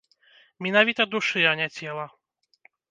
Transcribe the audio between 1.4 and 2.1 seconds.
а не цела.